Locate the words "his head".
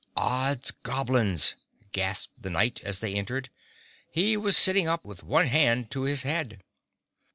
6.05-6.63